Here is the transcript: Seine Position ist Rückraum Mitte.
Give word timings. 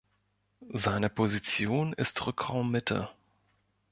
Seine 0.73 1.09
Position 1.11 1.93
ist 1.93 2.25
Rückraum 2.25 2.71
Mitte. 2.71 3.09